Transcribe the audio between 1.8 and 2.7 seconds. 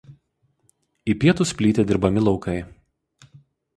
dirbami laukai.